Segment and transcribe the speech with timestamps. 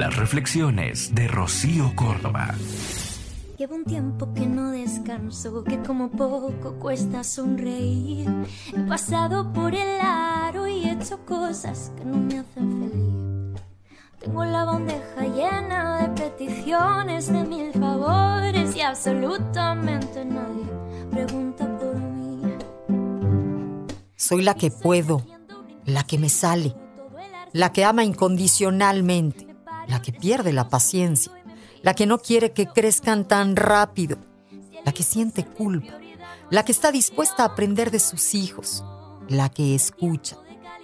[0.00, 2.54] Las reflexiones de Rocío Córdoba.
[3.58, 8.26] Llevo un tiempo que no descanso, que como poco cuesta sonreír.
[8.74, 13.62] He pasado por el aro y he hecho cosas que no me hacen feliz.
[14.20, 22.40] Tengo la bandeja llena de peticiones, de mil favores y absolutamente nadie pregunta por mí.
[24.16, 25.26] Soy la que puedo,
[25.84, 26.74] la que me sale,
[27.52, 29.49] la que ama incondicionalmente,
[29.90, 31.32] la que pierde la paciencia
[31.82, 34.18] la que no quiere que crezcan tan rápido,
[34.84, 35.98] la que siente culpa,
[36.50, 38.84] la que está dispuesta a aprender de sus hijos,
[39.28, 40.36] la que escucha,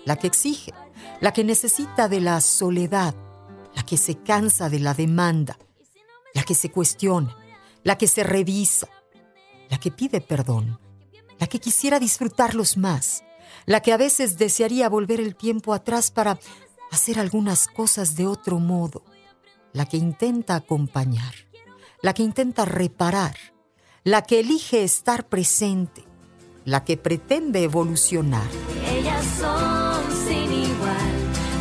[0.04, 0.72] la que exige,
[1.20, 3.14] la que necesita de la soledad,
[3.74, 5.58] la que se cansa de la demanda,
[6.34, 7.36] la que se cuestiona,
[7.82, 8.88] la que se revisa,
[9.68, 10.78] la que pide perdón,
[11.38, 13.22] la que quisiera disfrutarlos más,
[13.66, 16.38] la que a veces desearía volver el tiempo atrás para
[16.96, 19.04] hacer algunas cosas de otro modo
[19.74, 21.34] la que intenta acompañar,
[22.00, 23.36] la que intenta reparar,
[24.02, 26.04] la que elige estar presente,
[26.64, 28.48] la que pretende evolucionar.
[28.96, 31.12] Ellas son sin igual,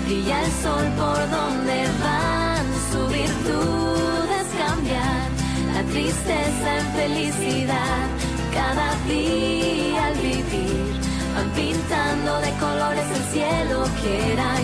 [0.05, 5.27] brilla el sol por donde van, su virtud es cambiar
[5.73, 8.07] la tristeza en felicidad,
[8.53, 10.93] cada día al vivir,
[11.35, 14.54] van pintando de colores el cielo que era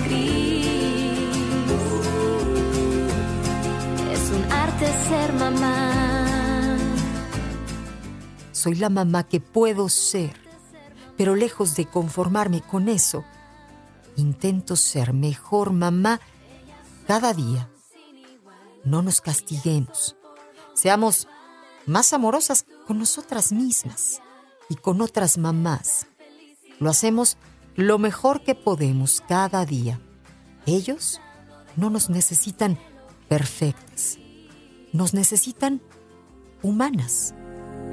[4.87, 6.77] ser mamá.
[8.51, 10.35] Soy la mamá que puedo ser,
[11.17, 13.23] pero lejos de conformarme con eso,
[14.17, 16.19] intento ser mejor mamá
[17.07, 17.69] cada día.
[18.83, 20.15] No nos castiguemos.
[20.73, 21.27] Seamos
[21.85, 24.21] más amorosas con nosotras mismas
[24.69, 26.07] y con otras mamás.
[26.79, 27.37] Lo hacemos
[27.75, 29.99] lo mejor que podemos cada día.
[30.65, 31.21] Ellos
[31.75, 32.77] no nos necesitan
[33.27, 34.20] perfectas
[34.93, 35.81] nos necesitan
[36.61, 37.33] humanas.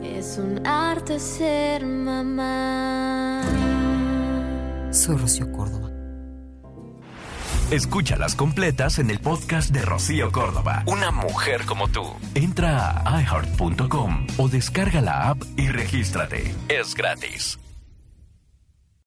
[0.02, 3.42] Es un arte ser mamá.
[4.90, 5.90] Soy Rocío Córdoba.
[7.70, 10.84] Escúchalas completas en el podcast de Rocío Córdoba.
[10.86, 12.02] Una mujer como tú.
[12.34, 16.54] Entra a iheart.com o descarga la app y regístrate.
[16.68, 17.58] Es gratis.